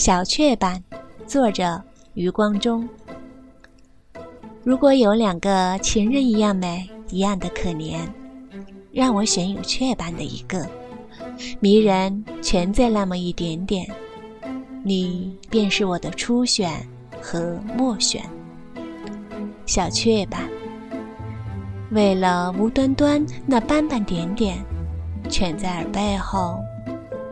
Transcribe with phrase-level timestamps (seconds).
[0.00, 0.82] 小雀斑，
[1.26, 1.78] 作者
[2.14, 2.88] 余光中。
[4.64, 7.98] 如果有两个情人一样美，一样的可怜，
[8.90, 10.66] 让我选有雀斑的一个，
[11.60, 13.86] 迷人全在那么一点点，
[14.82, 16.72] 你便是我的初选
[17.20, 18.22] 和末选。
[19.66, 20.48] 小雀斑，
[21.90, 24.56] 为了无端端那斑斑点点，
[25.28, 26.58] 蜷在耳背后，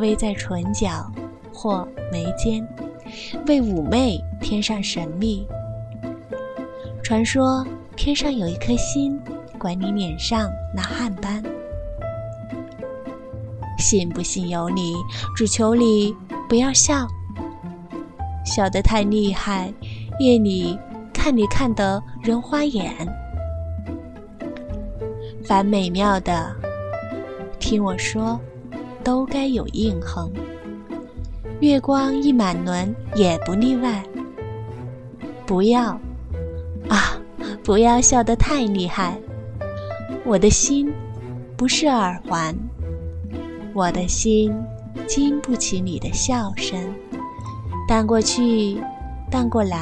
[0.01, 1.11] 偎在唇角。
[1.59, 2.65] 或眉间，
[3.49, 5.45] 为妩媚添上神秘。
[7.03, 9.21] 传说天上有一颗心，
[9.59, 11.43] 管你脸上那汗斑。
[13.77, 14.95] 信不信由你，
[15.37, 16.15] 只求你
[16.49, 17.09] 不要笑，
[18.45, 19.75] 笑得太厉害，
[20.21, 20.79] 夜里
[21.13, 22.95] 看你看得人花眼。
[25.45, 26.55] 凡美妙的，
[27.59, 28.39] 听我说，
[29.03, 30.31] 都该有印痕。
[31.61, 34.03] 月光一满轮也不例外。
[35.45, 35.99] 不要，
[36.89, 37.19] 啊，
[37.65, 39.19] 不要笑得太厉害。
[40.25, 40.93] 我的心
[41.57, 42.55] 不是耳环，
[43.75, 44.55] 我的心
[45.07, 46.79] 经不起你的笑声。
[47.89, 48.81] 荡过去，
[49.31, 49.81] 荡过来，